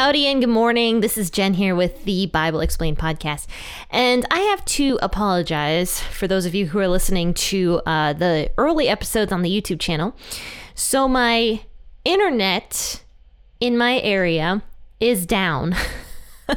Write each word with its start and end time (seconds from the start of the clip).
Howdy 0.00 0.28
and 0.28 0.40
good 0.40 0.48
morning. 0.48 1.00
This 1.00 1.18
is 1.18 1.28
Jen 1.28 1.52
here 1.52 1.74
with 1.74 2.06
the 2.06 2.24
Bible 2.24 2.60
Explained 2.60 2.96
podcast. 2.96 3.46
And 3.90 4.24
I 4.30 4.38
have 4.38 4.64
to 4.64 4.98
apologize 5.02 6.00
for 6.00 6.26
those 6.26 6.46
of 6.46 6.54
you 6.54 6.68
who 6.68 6.78
are 6.78 6.88
listening 6.88 7.34
to 7.34 7.82
uh, 7.84 8.14
the 8.14 8.50
early 8.56 8.88
episodes 8.88 9.30
on 9.30 9.42
the 9.42 9.50
YouTube 9.50 9.78
channel. 9.78 10.16
So, 10.74 11.06
my 11.06 11.60
internet 12.06 13.04
in 13.60 13.76
my 13.76 14.00
area 14.00 14.62
is 15.00 15.26
down. 15.26 15.76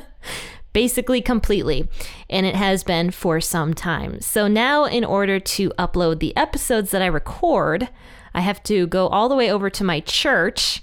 basically 0.71 1.21
completely, 1.21 1.89
and 2.29 2.45
it 2.45 2.55
has 2.55 2.81
been 2.85 3.11
for 3.11 3.41
some 3.41 3.73
time. 3.73 4.21
So 4.21 4.47
now, 4.47 4.85
in 4.85 5.03
order 5.03 5.37
to 5.41 5.69
upload 5.71 6.19
the 6.19 6.35
episodes 6.37 6.91
that 6.91 7.01
I 7.01 7.07
record, 7.07 7.89
I 8.33 8.39
have 8.39 8.63
to 8.63 8.87
go 8.87 9.09
all 9.09 9.27
the 9.27 9.35
way 9.35 9.51
over 9.51 9.69
to 9.69 9.83
my 9.83 9.99
church 9.99 10.81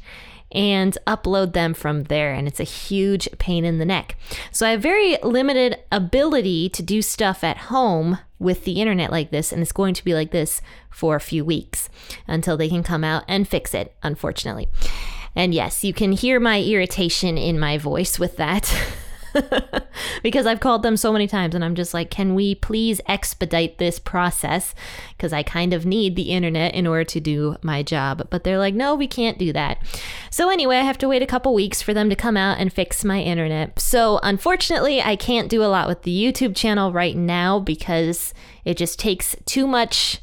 and 0.52 0.96
upload 1.06 1.52
them 1.52 1.74
from 1.74 2.04
there. 2.04 2.32
And 2.32 2.48
it's 2.48 2.60
a 2.60 2.64
huge 2.64 3.28
pain 3.38 3.64
in 3.64 3.78
the 3.78 3.84
neck. 3.84 4.16
So 4.50 4.66
I 4.66 4.70
have 4.70 4.82
very 4.82 5.16
limited 5.22 5.78
ability 5.92 6.68
to 6.70 6.82
do 6.82 7.02
stuff 7.02 7.44
at 7.44 7.56
home 7.56 8.18
with 8.38 8.64
the 8.64 8.80
internet 8.80 9.10
like 9.10 9.30
this. 9.30 9.52
And 9.52 9.62
it's 9.62 9.72
going 9.72 9.94
to 9.94 10.04
be 10.04 10.14
like 10.14 10.30
this 10.30 10.60
for 10.90 11.16
a 11.16 11.20
few 11.20 11.44
weeks 11.44 11.88
until 12.26 12.56
they 12.56 12.68
can 12.68 12.82
come 12.82 13.04
out 13.04 13.24
and 13.28 13.46
fix 13.46 13.74
it, 13.74 13.94
unfortunately. 14.02 14.68
And 15.36 15.54
yes, 15.54 15.84
you 15.84 15.94
can 15.94 16.12
hear 16.12 16.40
my 16.40 16.60
irritation 16.60 17.38
in 17.38 17.58
my 17.58 17.78
voice 17.78 18.18
with 18.18 18.36
that. 18.36 18.74
because 20.22 20.46
I've 20.46 20.60
called 20.60 20.82
them 20.82 20.96
so 20.96 21.12
many 21.12 21.26
times 21.26 21.54
and 21.54 21.64
I'm 21.64 21.74
just 21.74 21.94
like, 21.94 22.10
can 22.10 22.34
we 22.34 22.54
please 22.54 23.00
expedite 23.06 23.78
this 23.78 23.98
process? 23.98 24.74
Because 25.16 25.32
I 25.32 25.42
kind 25.42 25.72
of 25.72 25.86
need 25.86 26.16
the 26.16 26.30
internet 26.30 26.74
in 26.74 26.86
order 26.86 27.04
to 27.04 27.20
do 27.20 27.56
my 27.62 27.82
job. 27.82 28.28
But 28.30 28.44
they're 28.44 28.58
like, 28.58 28.74
no, 28.74 28.94
we 28.94 29.06
can't 29.06 29.38
do 29.38 29.52
that. 29.52 29.78
So 30.30 30.50
anyway, 30.50 30.76
I 30.76 30.82
have 30.82 30.98
to 30.98 31.08
wait 31.08 31.22
a 31.22 31.26
couple 31.26 31.54
weeks 31.54 31.82
for 31.82 31.94
them 31.94 32.10
to 32.10 32.16
come 32.16 32.36
out 32.36 32.58
and 32.58 32.72
fix 32.72 33.04
my 33.04 33.20
internet. 33.20 33.78
So 33.78 34.20
unfortunately, 34.22 35.00
I 35.00 35.16
can't 35.16 35.48
do 35.48 35.62
a 35.62 35.66
lot 35.66 35.88
with 35.88 36.02
the 36.02 36.24
YouTube 36.24 36.56
channel 36.56 36.92
right 36.92 37.16
now 37.16 37.58
because 37.58 38.34
it 38.64 38.76
just 38.76 38.98
takes 38.98 39.36
too 39.46 39.66
much 39.66 40.20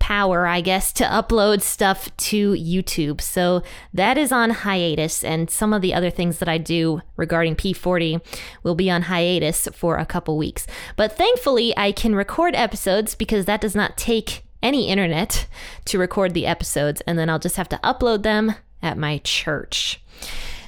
power, 0.00 0.46
I 0.46 0.60
guess, 0.60 0.92
to 0.94 1.04
upload 1.04 1.60
stuff 1.60 2.14
to 2.16 2.52
YouTube. 2.54 3.20
So 3.20 3.62
that 3.94 4.18
is 4.18 4.32
on 4.32 4.50
hiatus, 4.50 5.22
and 5.22 5.48
some 5.48 5.72
of 5.72 5.82
the 5.82 5.94
other 5.94 6.10
things 6.10 6.38
that 6.38 6.48
I 6.48 6.58
do 6.58 7.02
regarding 7.16 7.54
P40 7.54 8.20
will 8.64 8.74
be 8.74 8.90
on 8.90 9.02
hiatus 9.02 9.68
for 9.72 9.98
a 9.98 10.06
couple 10.06 10.36
weeks. 10.36 10.66
But 10.96 11.16
thankfully, 11.16 11.72
I 11.76 11.92
can 11.92 12.16
record 12.16 12.56
episodes 12.56 13.14
because 13.14 13.44
that 13.44 13.60
does 13.60 13.76
not 13.76 13.96
take 13.96 14.42
any 14.62 14.88
internet 14.88 15.46
to 15.84 15.98
record 15.98 16.34
the 16.34 16.46
episodes, 16.46 17.00
and 17.02 17.18
then 17.18 17.30
I'll 17.30 17.38
just 17.38 17.56
have 17.56 17.68
to 17.68 17.80
upload 17.84 18.22
them 18.24 18.54
at 18.82 18.98
my 18.98 19.18
church. 19.18 20.02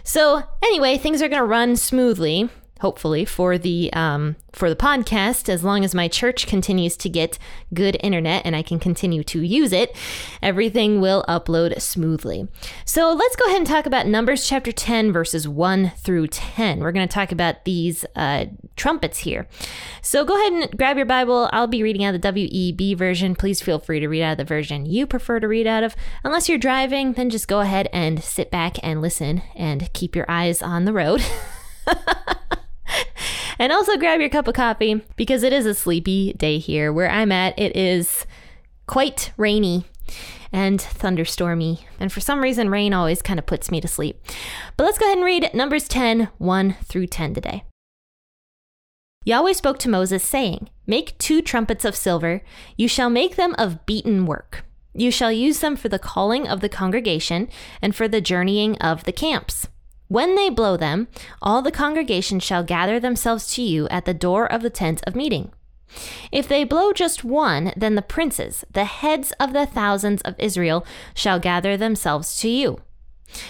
So, 0.05 0.43
anyway, 0.63 0.99
things 0.99 1.23
are 1.23 1.29
going 1.29 1.41
to 1.41 1.47
run 1.47 1.77
smoothly 1.77 2.49
hopefully 2.83 3.25
for 3.25 3.59
the 3.59 3.91
um, 3.93 4.35
for 4.51 4.69
the 4.69 4.77
podcast 4.77 5.49
as 5.49 5.63
long 5.63 5.85
as 5.85 5.95
my 5.95 6.09
church 6.09 6.49
continues 6.49 6.97
to 6.97 7.09
get 7.09 7.39
good 7.73 7.97
internet 8.01 8.43
and 8.45 8.57
I 8.57 8.63
can 8.63 8.81
continue 8.81 9.23
to 9.23 9.41
use 9.41 9.73
it 9.73 9.97
everything 10.43 11.01
will 11.01 11.25
upload 11.29 11.81
smoothly. 11.81 12.49
So 12.85 13.13
let's 13.13 13.37
go 13.37 13.47
ahead 13.47 13.59
and 13.59 13.67
talk 13.67 13.87
about 13.87 14.09
numbers 14.09 14.47
chapter 14.49 14.73
10 14.73 15.13
verses 15.13 15.47
1 15.47 15.93
through 15.97 16.27
10 16.27 16.81
we're 16.81 16.91
going 16.91 17.07
to 17.07 17.15
talk 17.15 17.31
about 17.31 17.65
these 17.65 18.05
uh, 18.17 18.47
trumpets 18.75 19.19
here. 19.19 19.47
So 20.03 20.25
go 20.25 20.35
ahead 20.35 20.53
and 20.53 20.77
grab 20.77 20.97
your 20.97 21.07
bible. 21.07 21.49
I'll 21.53 21.69
be 21.69 21.85
reading 21.85 22.05
out 22.05 22.21
the 22.21 22.33
WEB 22.33 22.99
version. 22.99 23.37
Please 23.37 23.63
feel 23.63 23.79
free 23.79 24.01
to 24.01 24.09
read 24.09 24.23
out 24.23 24.33
of 24.33 24.39
the 24.39 24.45
version 24.45 24.87
you 24.87 25.07
prefer 25.07 25.39
to 25.39 25.47
read 25.47 25.69
out 25.69 25.85
of. 25.85 25.95
Unless 26.25 26.49
you're 26.49 26.59
driving 26.59 27.13
then 27.13 27.31
just 27.31 27.47
go 27.47 27.61
ahead 27.61 27.89
and 27.93 28.23
sit 28.25 28.51
back 28.51 28.77
and 28.83 29.01
listen 29.01 29.43
and 29.55 29.93
keep 29.93 30.17
your 30.17 30.29
eyes 30.29 30.61
on 30.61 30.85
the 30.85 30.93
road 30.93 31.25
and 33.59 33.73
also 33.73 33.97
grab 33.97 34.21
your 34.21 34.29
cup 34.29 34.49
of 34.49 34.55
coffee 34.55 35.03
because 35.17 35.43
it 35.43 35.53
is 35.53 35.67
a 35.67 35.75
sleepy 35.75 36.33
day 36.35 36.59
here. 36.59 36.93
Where 36.93 37.11
I'm 37.11 37.33
at, 37.33 37.59
it 37.59 37.77
is 37.77 38.27
quite 38.87 39.33
rainy 39.37 39.85
and 40.53 40.79
thunderstormy. 40.79 41.81
And 41.99 42.13
for 42.13 42.21
some 42.21 42.41
reason, 42.41 42.69
rain 42.69 42.93
always 42.93 43.23
kind 43.23 43.39
of 43.39 43.47
puts 43.47 43.71
me 43.71 43.81
to 43.81 43.89
sleep. 43.89 44.21
But 44.77 44.85
let's 44.85 44.99
go 44.99 45.07
ahead 45.07 45.19
and 45.19 45.25
read 45.25 45.51
Numbers 45.55 45.89
10 45.89 46.29
1 46.39 46.77
through 46.85 47.07
10 47.07 47.35
today. 47.35 47.65
Yahweh 49.25 49.53
spoke 49.53 49.79
to 49.79 49.89
Moses, 49.89 50.23
saying, 50.23 50.69
Make 50.87 51.17
two 51.19 51.43
trumpets 51.43 51.85
of 51.85 51.95
silver. 51.95 52.43
You 52.77 52.89
shall 52.89 53.09
make 53.09 53.37
them 53.37 53.55
of 53.57 53.87
beaten 53.87 54.27
work. 54.27 54.65
You 54.95 55.11
shall 55.11 55.33
use 55.33 55.61
them 55.61 55.77
for 55.77 55.89
the 55.89 55.99
calling 55.99 56.47
of 56.47 56.61
the 56.61 56.69
congregation 56.69 57.49
and 57.81 57.95
for 57.95 58.09
the 58.09 58.21
journeying 58.21 58.77
of 58.79 59.05
the 59.05 59.13
camps. 59.13 59.69
When 60.13 60.35
they 60.35 60.51
blow 60.51 60.77
them, 60.77 61.09
all 61.41 61.63
the 61.63 61.73
congregation 61.73 62.39
shall 62.39 62.63
gather 62.63 63.01
themselves 63.01 63.51
to 63.55 63.63
you 63.63 63.89
at 63.89 64.05
the 64.05 64.13
door 64.13 64.45
of 64.45 64.61
the 64.61 64.69
tent 64.69 65.03
of 65.07 65.17
meeting. 65.17 65.53
If 66.31 66.47
they 66.47 66.65
blow 66.65 66.93
just 66.93 67.25
one, 67.25 67.73
then 67.79 67.95
the 67.95 68.03
princes, 68.03 68.63
the 68.71 68.85
heads 68.85 69.33
of 69.41 69.55
the 69.55 69.65
thousands 69.65 70.21
of 70.21 70.35
Israel, 70.39 70.85
shall 71.15 71.39
gather 71.41 71.79
themselves 71.79 72.39
to 72.41 72.51
you. 72.51 72.83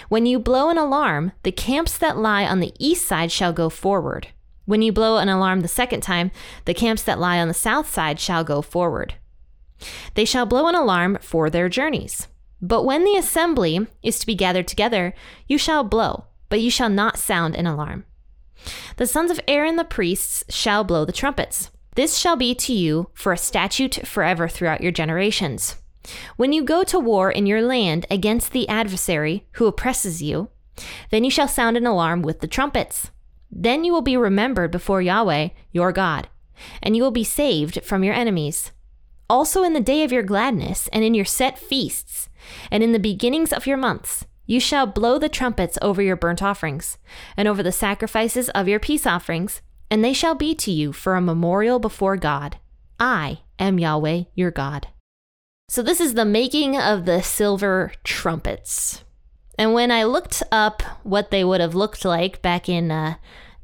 When 0.09 0.25
you 0.25 0.39
blow 0.39 0.71
an 0.71 0.78
alarm, 0.78 1.33
the 1.43 1.51
camps 1.51 1.99
that 1.99 2.17
lie 2.17 2.47
on 2.47 2.61
the 2.61 2.75
east 2.78 3.06
side 3.06 3.33
shall 3.33 3.53
go 3.53 3.69
forward. 3.69 4.28
When 4.65 4.83
you 4.83 4.93
blow 4.93 5.17
an 5.17 5.28
alarm 5.28 5.62
the 5.62 5.67
second 5.67 6.03
time, 6.03 6.31
the 6.65 6.75
camps 6.75 7.03
that 7.03 7.19
lie 7.19 7.41
on 7.41 7.49
the 7.49 7.55
south 7.55 7.93
side 7.93 8.21
shall 8.21 8.45
go 8.45 8.62
forward. 8.62 9.15
They 10.15 10.25
shall 10.25 10.47
blow 10.47 10.69
an 10.69 10.77
alarm 10.77 11.19
for 11.22 11.51
their 11.51 11.69
journeys. 11.69 12.28
But 12.61 12.84
when 12.84 13.03
the 13.03 13.17
assembly 13.17 13.89
is 14.05 14.21
to 14.21 14.27
be 14.27 14.37
gathered 14.37 14.69
together, 14.69 15.12
you 15.49 15.59
shall 15.59 15.83
blow 15.83 16.27
but 16.53 16.61
you 16.61 16.71
shall 16.71 16.91
not 16.91 17.17
sound 17.17 17.57
an 17.57 17.67
alarm. 17.67 18.05
The 18.99 19.07
sons 19.07 19.31
of 19.31 19.41
Aaron 19.49 19.77
the 19.77 19.87
priests 19.87 20.45
shall 20.51 20.85
blow 20.85 21.07
the 21.07 21.11
trumpets. 21.11 21.71
This 21.95 22.19
shall 22.19 22.37
be 22.37 22.55
to 22.57 22.75
you 22.75 23.09
for 23.15 23.33
a 23.33 23.39
statute 23.39 24.07
forever 24.07 24.49
throughout 24.49 24.83
your 24.83 24.93
generations. 24.93 25.77
When 26.37 26.53
you 26.53 26.63
go 26.63 26.85
to 26.85 27.01
war 27.01 27.31
in 27.31 27.47
your 27.47 27.63
land 27.63 28.05
against 28.11 28.53
the 28.53 28.69
adversary 28.69 29.47
who 29.53 29.65
oppresses 29.65 30.23
you, 30.23 30.51
then 31.09 31.25
you 31.25 31.31
shall 31.31 31.49
sound 31.49 31.79
an 31.79 31.87
alarm 31.87 32.21
with 32.21 32.41
the 32.41 32.47
trumpets. 32.47 33.11
Then 33.51 33.83
you 33.83 33.95
will 33.95 34.03
be 34.03 34.19
remembered 34.19 34.71
before 34.71 35.01
Yahweh, 35.01 35.49
your 35.71 35.91
God, 35.91 36.29
and 36.83 36.95
you 36.95 37.03
will 37.03 37.13
be 37.13 37.25
saved 37.25 37.83
from 37.83 38.05
your 38.05 38.13
enemies. 38.13 38.73
Also 39.31 39.63
in 39.63 39.73
the 39.73 39.81
day 39.81 40.05
of 40.05 40.13
your 40.13 40.23
gladness, 40.23 40.87
and 40.93 41.03
in 41.03 41.15
your 41.15 41.25
set 41.25 41.59
feasts, 41.59 42.29
and 42.71 42.83
in 42.83 42.93
the 42.93 42.99
beginnings 42.99 43.55
of 43.55 43.67
your 43.67 43.79
months, 43.79 44.27
you 44.53 44.61
shall 44.61 44.87
blow 44.87 45.19
the 45.19 45.31
trumpets 45.31 45.79
over 45.81 46.03
your 46.03 46.15
burnt 46.15 46.43
offerings, 46.43 46.99
and 47.39 47.49
over 47.49 47.63
the 47.63 47.73
sacrifices 47.73 48.51
of 48.51 48.69
your 48.69 48.79
peace 48.79 49.07
offerings, 49.07 49.63
and 49.91 50.05
they 50.05 50.13
shall 50.13 50.35
be 50.35 50.55
to 50.55 50.71
you 50.71 50.93
for 50.93 51.17
a 51.17 51.23
memorial 51.23 51.79
before 51.79 52.19
God. 52.19 52.59
I 53.01 53.41
am 53.59 53.79
Yahweh 53.79 54.25
your 54.35 54.51
God. 54.51 54.89
So, 55.71 55.83
this 55.83 56.01
is 56.01 56.13
the 56.13 56.27
making 56.27 56.79
of 56.79 57.07
the 57.07 57.23
silver 57.23 57.93
trumpets. 58.05 59.05
And 59.57 59.73
when 59.73 59.91
I 59.91 60.05
looked 60.05 60.43
up 60.53 60.83
what 61.03 61.31
they 61.31 61.45
would 61.45 61.63
have 61.63 61.75
looked 61.75 62.05
like 62.05 62.43
back 62.43 62.69
in 62.69 62.91
uh, 62.91 63.15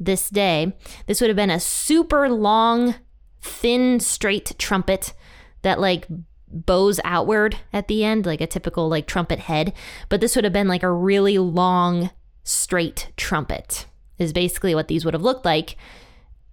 this 0.01 0.31
day, 0.31 0.75
this 1.07 1.21
would 1.21 1.29
have 1.29 1.37
been 1.37 1.51
a 1.51 1.61
super 1.61 2.31
long, 2.31 2.95
thin, 3.43 4.01
straight 4.01 4.59
trumpet 4.59 5.13
that 5.61 5.81
like 5.81 6.09
bows 6.51 7.01
outward 7.05 7.57
at 7.73 7.89
the 7.89 8.05
end, 8.05 8.27
like 8.27 8.41
a 8.41 8.47
typical 8.47 8.89
like 8.89 9.07
trumpet 9.07 9.41
head. 9.41 9.73
But 10.09 10.21
this 10.21 10.35
would 10.35 10.45
have 10.45 10.53
been 10.53 10.69
like 10.69 10.83
a 10.83 10.91
really 10.91 11.39
long, 11.39 12.11
straight 12.45 13.13
trumpet, 13.17 13.87
is 14.19 14.33
basically 14.33 14.75
what 14.75 14.89
these 14.89 15.05
would 15.05 15.15
have 15.15 15.23
looked 15.23 15.45
like. 15.45 15.77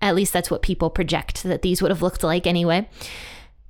At 0.01 0.15
least 0.15 0.33
that's 0.33 0.51
what 0.51 0.61
people 0.61 0.89
project 0.89 1.43
that 1.43 1.61
these 1.61 1.81
would 1.81 1.91
have 1.91 2.01
looked 2.01 2.23
like 2.23 2.45
anyway. 2.45 2.87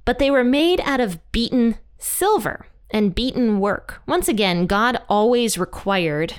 But 0.03 0.19
they 0.19 0.29
were 0.29 0.43
made 0.43 0.81
out 0.81 0.99
of 0.99 1.19
beaten 1.31 1.77
silver 1.97 2.67
and 2.91 3.15
beaten 3.15 3.59
work. 3.59 4.01
Once 4.07 4.27
again, 4.27 4.67
God 4.67 5.01
always 5.09 5.57
required 5.57 6.35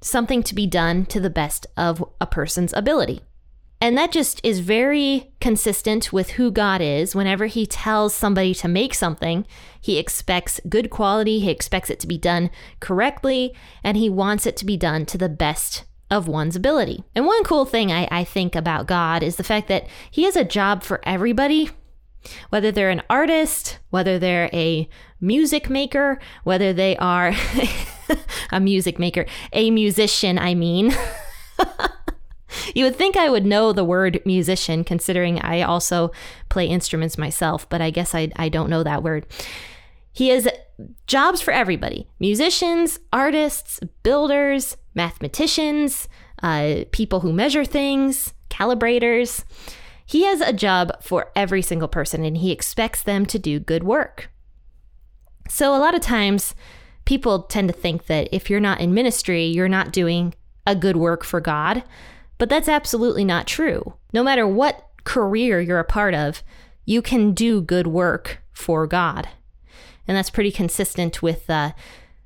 something 0.00 0.42
to 0.42 0.54
be 0.54 0.66
done 0.66 1.06
to 1.06 1.20
the 1.20 1.30
best 1.30 1.66
of 1.76 2.04
a 2.20 2.26
person's 2.26 2.72
ability. 2.72 3.22
And 3.84 3.98
that 3.98 4.12
just 4.12 4.40
is 4.42 4.60
very 4.60 5.30
consistent 5.42 6.10
with 6.10 6.30
who 6.30 6.50
God 6.50 6.80
is. 6.80 7.14
Whenever 7.14 7.44
He 7.44 7.66
tells 7.66 8.14
somebody 8.14 8.54
to 8.54 8.66
make 8.66 8.94
something, 8.94 9.46
He 9.78 9.98
expects 9.98 10.58
good 10.70 10.88
quality, 10.88 11.38
He 11.40 11.50
expects 11.50 11.90
it 11.90 12.00
to 12.00 12.06
be 12.06 12.16
done 12.16 12.48
correctly, 12.80 13.54
and 13.82 13.98
He 13.98 14.08
wants 14.08 14.46
it 14.46 14.56
to 14.56 14.64
be 14.64 14.78
done 14.78 15.04
to 15.04 15.18
the 15.18 15.28
best 15.28 15.84
of 16.10 16.26
one's 16.26 16.56
ability. 16.56 17.04
And 17.14 17.26
one 17.26 17.44
cool 17.44 17.66
thing 17.66 17.92
I, 17.92 18.08
I 18.10 18.24
think 18.24 18.56
about 18.56 18.86
God 18.86 19.22
is 19.22 19.36
the 19.36 19.44
fact 19.44 19.68
that 19.68 19.86
He 20.10 20.22
has 20.22 20.34
a 20.34 20.44
job 20.44 20.82
for 20.82 21.02
everybody. 21.04 21.68
Whether 22.48 22.72
they're 22.72 22.88
an 22.88 23.02
artist, 23.10 23.80
whether 23.90 24.18
they're 24.18 24.48
a 24.54 24.88
music 25.20 25.68
maker, 25.68 26.18
whether 26.42 26.72
they 26.72 26.96
are 26.96 27.34
a 28.50 28.60
music 28.60 28.98
maker, 28.98 29.26
a 29.52 29.70
musician, 29.70 30.38
I 30.38 30.54
mean. 30.54 30.94
you 32.74 32.84
would 32.84 32.96
think 32.96 33.16
I 33.16 33.28
would 33.28 33.46
know 33.46 33.72
the 33.72 33.84
word 33.84 34.20
musician, 34.24 34.84
considering 34.84 35.40
I 35.40 35.62
also 35.62 36.12
play 36.48 36.66
instruments 36.66 37.18
myself, 37.18 37.68
but 37.68 37.80
I 37.80 37.90
guess 37.90 38.14
I, 38.14 38.30
I 38.36 38.48
don't 38.48 38.70
know 38.70 38.82
that 38.82 39.02
word. 39.02 39.26
He 40.12 40.28
has 40.28 40.48
jobs 41.06 41.40
for 41.40 41.52
everybody 41.52 42.08
musicians, 42.18 42.98
artists, 43.12 43.80
builders, 44.02 44.76
mathematicians, 44.94 46.08
uh, 46.42 46.84
people 46.92 47.20
who 47.20 47.32
measure 47.32 47.64
things, 47.64 48.32
calibrators. 48.50 49.44
He 50.06 50.24
has 50.24 50.40
a 50.40 50.52
job 50.52 51.02
for 51.02 51.32
every 51.34 51.62
single 51.62 51.88
person 51.88 52.24
and 52.24 52.36
he 52.36 52.52
expects 52.52 53.02
them 53.02 53.26
to 53.26 53.38
do 53.38 53.58
good 53.58 53.82
work. 53.82 54.30
So, 55.48 55.74
a 55.74 55.78
lot 55.78 55.94
of 55.94 56.00
times, 56.00 56.54
people 57.04 57.42
tend 57.42 57.68
to 57.68 57.74
think 57.74 58.06
that 58.06 58.28
if 58.32 58.48
you're 58.48 58.60
not 58.60 58.80
in 58.80 58.94
ministry, 58.94 59.44
you're 59.44 59.68
not 59.68 59.92
doing 59.92 60.34
a 60.66 60.74
good 60.74 60.96
work 60.96 61.24
for 61.24 61.40
God. 61.40 61.84
But 62.38 62.48
that's 62.48 62.68
absolutely 62.68 63.24
not 63.24 63.46
true. 63.46 63.94
No 64.12 64.22
matter 64.22 64.46
what 64.46 64.88
career 65.04 65.60
you're 65.60 65.78
a 65.78 65.84
part 65.84 66.14
of, 66.14 66.42
you 66.84 67.00
can 67.02 67.32
do 67.32 67.60
good 67.60 67.86
work 67.86 68.42
for 68.52 68.86
God. 68.86 69.28
And 70.06 70.16
that's 70.16 70.30
pretty 70.30 70.52
consistent 70.52 71.22
with 71.22 71.48
uh, 71.48 71.72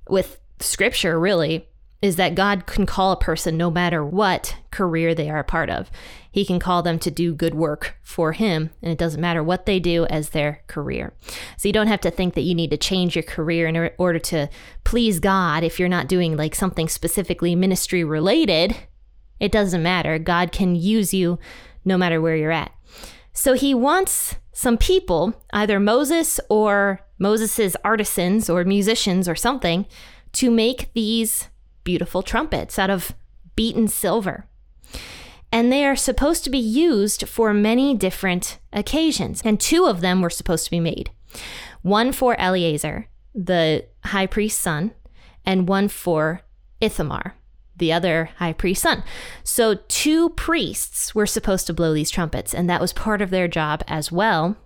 with 0.09 0.41
scripture 0.61 1.21
really 1.21 1.69
is 2.01 2.17
that 2.17 2.35
God 2.35 2.67
can 2.67 2.87
call 2.87 3.11
a 3.11 3.17
person 3.17 3.57
no 3.57 3.71
matter 3.71 4.05
what 4.05 4.57
career 4.71 5.15
they 5.15 5.29
are 5.29 5.41
a 5.41 5.45
part 5.45 5.69
of. 5.69 5.91
He 6.31 6.45
can 6.45 6.61
call 6.61 6.83
them 6.83 6.99
to 7.01 7.11
do 7.11 7.35
good 7.35 7.55
work 7.55 7.97
for 8.03 8.33
Him, 8.33 8.71
and 8.81 8.93
it 8.93 8.99
doesn't 8.99 9.21
matter 9.21 9.43
what 9.43 9.67
they 9.67 9.81
do 9.81 10.07
as 10.07 10.31
their 10.31 10.63
career. 10.69 11.13
So 11.57 11.69
you 11.69 11.73
don't 11.73 11.89
have 11.89 12.01
to 12.03 12.11
think 12.11 12.35
that 12.35 12.43
you 12.43 12.55
need 12.55 12.71
to 12.71 12.77
change 12.77 13.17
your 13.17 13.25
career 13.25 13.67
in 13.67 13.91
order 13.99 14.21
to 14.21 14.49
please 14.85 15.19
God 15.19 15.65
if 15.65 15.81
you're 15.81 15.89
not 15.89 16.07
doing 16.07 16.37
like 16.37 16.55
something 16.55 16.89
specifically 16.89 17.57
ministry 17.57 18.05
related. 18.05 18.77
It 19.41 19.53
doesn't 19.53 19.83
matter. 19.83 20.19
God 20.19 20.53
can 20.53 20.75
use 20.75 21.15
you 21.15 21.39
no 21.85 21.97
matter 21.97 22.21
where 22.21 22.37
you're 22.37 22.51
at. 22.51 22.73
So 23.33 23.55
He 23.55 23.75
wants 23.75 24.37
some 24.53 24.77
people, 24.77 25.35
either 25.53 25.79
Moses 25.79 26.41
or 26.49 27.01
Moses's 27.19 27.77
artisans 27.85 28.51
or 28.51 28.65
musicians 28.65 29.29
or 29.29 29.37
something, 29.37 29.87
to 30.33 30.51
make 30.51 30.93
these 30.93 31.49
beautiful 31.85 32.23
trumpets 32.23 32.79
out 32.79 32.91
of 32.91 33.15
beaten 33.57 33.89
silver. 33.89 34.47
And 35.51 35.73
they 35.73 35.85
are 35.85 35.97
supposed 35.97 36.45
to 36.45 36.51
be 36.51 36.59
used 36.59 37.27
for 37.27 37.55
many 37.55 37.95
different 37.95 38.59
occasions. 38.73 39.41
And 39.45 39.59
two 39.59 39.87
of 39.87 40.01
them 40.01 40.21
were 40.21 40.31
supposed 40.31 40.65
to 40.67 40.71
be 40.71 40.81
made 40.81 41.11
one 41.83 42.13
for 42.13 42.39
Eleazar, 42.41 43.07
the 43.35 43.87
high 44.05 44.27
priest's 44.27 44.61
son, 44.61 44.93
and 45.45 45.69
one 45.69 45.89
for 45.89 46.43
Ithamar, 46.81 47.35
the 47.79 47.93
other 47.93 48.31
high 48.37 48.53
priest's 48.53 48.83
son. 48.83 49.03
So 49.43 49.77
two 49.89 50.31
priests 50.31 51.15
were 51.15 51.27
supposed 51.27 51.67
to 51.67 51.75
blow 51.75 51.95
these 51.95 52.11
trumpets, 52.11 52.55
and 52.55 52.69
that 52.69 52.81
was 52.81 52.93
part 52.93 53.23
of 53.23 53.31
their 53.31 53.49
job 53.49 53.83
as 53.87 54.13
well 54.13 54.57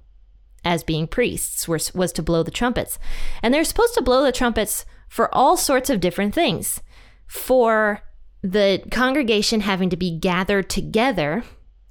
as 0.64 0.84
being 0.84 1.06
priests 1.06 1.66
was, 1.66 1.92
was 1.94 2.12
to 2.12 2.22
blow 2.22 2.42
the 2.42 2.50
trumpets. 2.50 2.98
And 3.42 3.52
they're 3.52 3.64
supposed 3.64 3.94
to 3.94 4.02
blow 4.02 4.22
the 4.24 4.32
trumpets 4.32 4.84
for 5.08 5.34
all 5.34 5.56
sorts 5.56 5.90
of 5.90 6.00
different 6.00 6.34
things 6.34 6.80
for 7.26 8.02
the 8.42 8.82
congregation 8.90 9.60
having 9.60 9.90
to 9.90 9.96
be 9.96 10.16
gathered 10.18 10.68
together, 10.68 11.44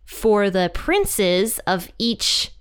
for 0.06 0.50
the 0.50 0.70
princes 0.74 1.60
of 1.60 1.90
each 1.98 2.52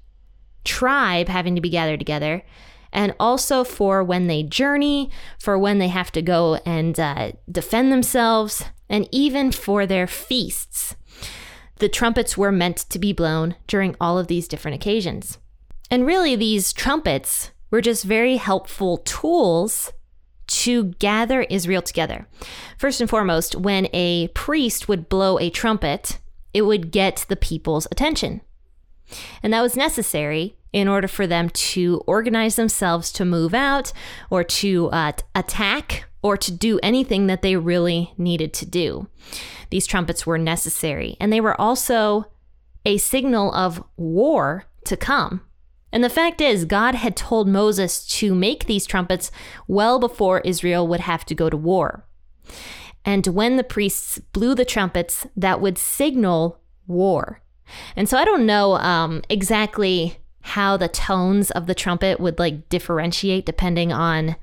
tribe 0.64 1.28
having 1.28 1.54
to 1.54 1.60
be 1.60 1.70
gathered 1.70 1.98
together, 1.98 2.42
and 2.92 3.14
also 3.20 3.64
for 3.64 4.02
when 4.02 4.26
they 4.26 4.42
journey, 4.42 5.10
for 5.38 5.58
when 5.58 5.78
they 5.78 5.88
have 5.88 6.10
to 6.12 6.22
go 6.22 6.56
and 6.66 6.98
uh, 6.98 7.32
defend 7.50 7.92
themselves, 7.92 8.64
and 8.88 9.08
even 9.10 9.52
for 9.52 9.86
their 9.86 10.06
feasts. 10.06 10.96
The 11.76 11.88
trumpets 11.88 12.36
were 12.36 12.52
meant 12.52 12.78
to 12.90 12.98
be 12.98 13.12
blown 13.12 13.54
during 13.66 13.96
all 14.00 14.18
of 14.18 14.26
these 14.26 14.48
different 14.48 14.74
occasions. 14.74 15.38
And 15.90 16.06
really, 16.06 16.36
these 16.36 16.72
trumpets 16.72 17.50
were 17.70 17.80
just 17.80 18.04
very 18.04 18.36
helpful 18.36 18.98
tools 18.98 19.92
to 20.46 20.84
gather 20.98 21.42
Israel 21.42 21.80
together. 21.80 22.26
First 22.76 23.00
and 23.00 23.08
foremost, 23.08 23.54
when 23.54 23.88
a 23.92 24.28
priest 24.28 24.88
would 24.88 25.08
blow 25.08 25.38
a 25.38 25.48
trumpet, 25.48 26.18
it 26.52 26.62
would 26.62 26.90
get 26.90 27.24
the 27.28 27.36
people's 27.36 27.86
attention. 27.90 28.40
And 29.42 29.52
that 29.52 29.62
was 29.62 29.76
necessary 29.76 30.56
in 30.72 30.88
order 30.88 31.08
for 31.08 31.26
them 31.26 31.50
to 31.50 32.02
organize 32.06 32.56
themselves 32.56 33.12
to 33.12 33.24
move 33.24 33.54
out 33.54 33.92
or 34.30 34.44
to 34.44 34.88
uh, 34.90 35.12
attack 35.34 36.04
or 36.22 36.36
to 36.36 36.52
do 36.52 36.78
anything 36.82 37.26
that 37.26 37.42
they 37.42 37.56
really 37.56 38.12
needed 38.18 38.52
to 38.52 38.66
do. 38.66 39.08
These 39.70 39.86
trumpets 39.86 40.26
were 40.26 40.38
necessary, 40.38 41.16
and 41.20 41.32
they 41.32 41.40
were 41.40 41.58
also 41.60 42.26
a 42.84 42.98
signal 42.98 43.52
of 43.54 43.82
war 43.96 44.64
to 44.84 44.96
come. 44.96 45.42
And 45.92 46.04
the 46.04 46.08
fact 46.08 46.40
is, 46.40 46.64
God 46.64 46.94
had 46.94 47.16
told 47.16 47.48
Moses 47.48 48.06
to 48.18 48.34
make 48.34 48.66
these 48.66 48.86
trumpets 48.86 49.30
well 49.66 49.98
before 49.98 50.40
Israel 50.40 50.86
would 50.86 51.00
have 51.00 51.24
to 51.26 51.34
go 51.34 51.50
to 51.50 51.56
war. 51.56 52.06
And 53.04 53.26
when 53.28 53.56
the 53.56 53.64
priests 53.64 54.18
blew 54.18 54.54
the 54.54 54.64
trumpets, 54.64 55.26
that 55.36 55.60
would 55.60 55.78
signal 55.78 56.60
war. 56.86 57.40
And 57.96 58.08
so 58.08 58.18
I 58.18 58.24
don't 58.24 58.46
know 58.46 58.74
um, 58.76 59.22
exactly 59.28 60.18
how 60.42 60.76
the 60.76 60.88
tones 60.88 61.50
of 61.50 61.66
the 61.66 61.74
trumpet 61.74 62.20
would 62.20 62.38
like 62.38 62.68
differentiate 62.68 63.46
depending 63.46 63.92
on 63.92 64.36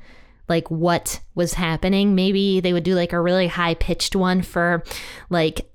like 0.49 0.69
what 0.71 1.19
was 1.35 1.55
happening. 1.55 2.15
Maybe 2.15 2.59
they 2.59 2.73
would 2.73 2.83
do 2.83 2.95
like 2.95 3.13
a 3.13 3.21
really 3.21 3.47
high 3.47 3.73
pitched 3.73 4.15
one 4.15 4.41
for 4.41 4.83
like 5.29 5.69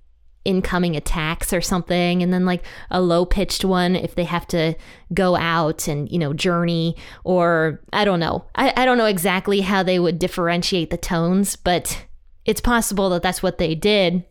incoming 0.44 0.96
attacks 0.96 1.52
or 1.52 1.60
something 1.60 2.22
and 2.22 2.32
then 2.32 2.44
like 2.44 2.64
a 2.90 3.00
low 3.00 3.24
pitched 3.24 3.64
one 3.64 3.94
if 3.94 4.16
they 4.16 4.24
have 4.24 4.44
to 4.44 4.74
go 5.14 5.36
out 5.36 5.86
and 5.86 6.10
you 6.10 6.18
know 6.18 6.32
journey 6.32 6.96
or 7.22 7.80
i 7.92 8.04
don't 8.04 8.18
know 8.18 8.44
I, 8.56 8.72
I 8.76 8.84
don't 8.84 8.98
know 8.98 9.06
exactly 9.06 9.60
how 9.60 9.84
they 9.84 10.00
would 10.00 10.18
differentiate 10.18 10.90
the 10.90 10.96
tones 10.96 11.54
but 11.54 12.06
it's 12.44 12.60
possible 12.60 13.08
that 13.10 13.22
that's 13.22 13.40
what 13.40 13.58
they 13.58 13.76
did 13.76 14.24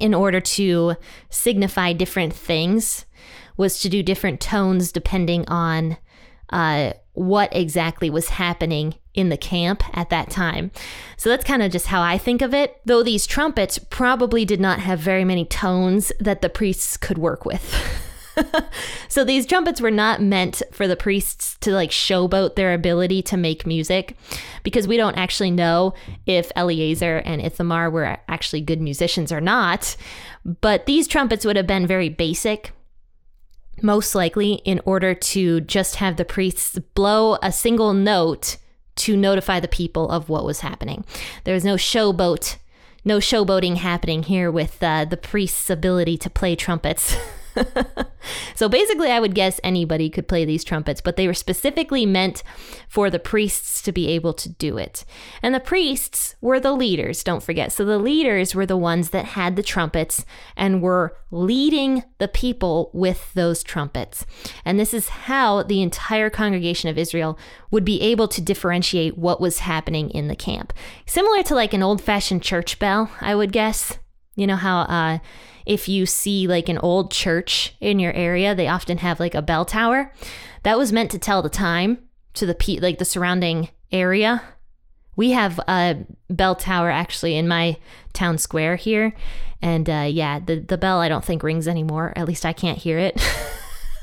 in 0.00 0.14
order 0.14 0.40
to 0.40 0.96
signify 1.28 1.92
different 1.92 2.32
things 2.32 3.04
was 3.56 3.80
to 3.80 3.88
do 3.88 4.02
different 4.02 4.40
tones 4.40 4.92
depending 4.92 5.46
on 5.48 5.96
uh, 6.50 6.92
what 7.14 7.54
exactly 7.54 8.10
was 8.10 8.28
happening 8.28 8.94
in 9.14 9.30
the 9.30 9.36
camp 9.36 9.82
at 9.96 10.10
that 10.10 10.30
time. 10.30 10.70
So 11.16 11.30
that's 11.30 11.44
kind 11.44 11.62
of 11.62 11.72
just 11.72 11.86
how 11.86 12.02
I 12.02 12.18
think 12.18 12.42
of 12.42 12.52
it. 12.52 12.80
Though 12.84 13.02
these 13.02 13.26
trumpets 13.26 13.78
probably 13.78 14.44
did 14.44 14.60
not 14.60 14.80
have 14.80 15.00
very 15.00 15.24
many 15.24 15.44
tones 15.44 16.12
that 16.20 16.42
the 16.42 16.50
priests 16.50 16.96
could 16.96 17.18
work 17.18 17.44
with. 17.44 17.74
so 19.08 19.24
these 19.24 19.46
trumpets 19.46 19.80
were 19.80 19.90
not 19.90 20.20
meant 20.20 20.62
for 20.70 20.86
the 20.86 20.96
priests 20.96 21.56
to 21.60 21.72
like 21.72 21.90
showboat 21.90 22.54
their 22.54 22.74
ability 22.74 23.22
to 23.22 23.38
make 23.38 23.66
music 23.66 24.14
because 24.62 24.86
we 24.86 24.98
don't 24.98 25.16
actually 25.16 25.50
know 25.50 25.94
if 26.26 26.52
Eleazar 26.54 27.22
and 27.24 27.40
Ithamar 27.40 27.88
were 27.88 28.18
actually 28.28 28.60
good 28.60 28.82
musicians 28.82 29.32
or 29.32 29.40
not. 29.40 29.96
But 30.44 30.84
these 30.84 31.08
trumpets 31.08 31.46
would 31.46 31.56
have 31.56 31.66
been 31.66 31.86
very 31.86 32.10
basic 32.10 32.72
most 33.82 34.14
likely 34.14 34.54
in 34.64 34.80
order 34.84 35.14
to 35.14 35.60
just 35.60 35.96
have 35.96 36.16
the 36.16 36.24
priests 36.24 36.78
blow 36.94 37.38
a 37.42 37.52
single 37.52 37.92
note 37.92 38.56
to 38.96 39.16
notify 39.16 39.60
the 39.60 39.68
people 39.68 40.10
of 40.10 40.28
what 40.28 40.44
was 40.44 40.60
happening. 40.60 41.04
There 41.44 41.54
was 41.54 41.64
no 41.64 41.74
showboat, 41.76 42.56
no 43.04 43.18
showboating 43.18 43.76
happening 43.76 44.22
here 44.22 44.50
with 44.50 44.82
uh, 44.82 45.04
the 45.04 45.16
priest's 45.16 45.70
ability 45.70 46.16
to 46.18 46.30
play 46.30 46.56
trumpets. 46.56 47.16
so 48.54 48.68
basically, 48.68 49.10
I 49.10 49.20
would 49.20 49.34
guess 49.34 49.60
anybody 49.62 50.10
could 50.10 50.28
play 50.28 50.44
these 50.44 50.64
trumpets, 50.64 51.00
but 51.00 51.16
they 51.16 51.26
were 51.26 51.34
specifically 51.34 52.06
meant 52.06 52.42
for 52.88 53.10
the 53.10 53.18
priests 53.18 53.82
to 53.82 53.92
be 53.92 54.08
able 54.08 54.32
to 54.34 54.48
do 54.48 54.78
it. 54.78 55.04
And 55.42 55.54
the 55.54 55.60
priests 55.60 56.36
were 56.40 56.60
the 56.60 56.72
leaders, 56.72 57.22
don't 57.22 57.42
forget. 57.42 57.72
So 57.72 57.84
the 57.84 57.98
leaders 57.98 58.54
were 58.54 58.66
the 58.66 58.76
ones 58.76 59.10
that 59.10 59.24
had 59.26 59.56
the 59.56 59.62
trumpets 59.62 60.24
and 60.56 60.82
were 60.82 61.16
leading 61.30 62.04
the 62.18 62.28
people 62.28 62.90
with 62.92 63.32
those 63.34 63.62
trumpets. 63.62 64.24
And 64.64 64.78
this 64.78 64.94
is 64.94 65.08
how 65.08 65.62
the 65.62 65.82
entire 65.82 66.30
congregation 66.30 66.88
of 66.88 66.98
Israel 66.98 67.38
would 67.70 67.84
be 67.84 68.00
able 68.00 68.28
to 68.28 68.40
differentiate 68.40 69.18
what 69.18 69.40
was 69.40 69.60
happening 69.60 70.10
in 70.10 70.28
the 70.28 70.36
camp. 70.36 70.72
Similar 71.04 71.42
to 71.44 71.54
like 71.54 71.74
an 71.74 71.82
old 71.82 72.00
fashioned 72.00 72.42
church 72.42 72.78
bell, 72.78 73.10
I 73.20 73.34
would 73.34 73.52
guess. 73.52 73.98
You 74.34 74.46
know 74.46 74.56
how, 74.56 74.80
uh, 74.80 75.18
if 75.66 75.88
you 75.88 76.06
see 76.06 76.46
like 76.46 76.68
an 76.68 76.78
old 76.78 77.10
church 77.10 77.74
in 77.80 77.98
your 77.98 78.12
area, 78.12 78.54
they 78.54 78.68
often 78.68 78.98
have 78.98 79.20
like 79.20 79.34
a 79.34 79.42
bell 79.42 79.64
tower. 79.64 80.12
That 80.62 80.78
was 80.78 80.92
meant 80.92 81.10
to 81.10 81.18
tell 81.18 81.42
the 81.42 81.48
time 81.50 81.98
to 82.34 82.46
the 82.46 82.54
pe- 82.54 82.78
like 82.78 82.98
the 82.98 83.04
surrounding 83.04 83.68
area. 83.90 84.42
We 85.16 85.32
have 85.32 85.58
a 85.66 86.04
bell 86.30 86.54
tower 86.54 86.90
actually 86.90 87.36
in 87.36 87.48
my 87.48 87.78
town 88.12 88.38
square 88.38 88.76
here, 88.76 89.14
and 89.60 89.90
uh, 89.90 90.08
yeah, 90.08 90.38
the 90.38 90.60
the 90.60 90.78
bell 90.78 91.00
I 91.00 91.08
don't 91.08 91.24
think 91.24 91.42
rings 91.42 91.66
anymore. 91.66 92.12
At 92.16 92.26
least 92.26 92.46
I 92.46 92.52
can't 92.52 92.78
hear 92.78 92.98
it. 92.98 93.20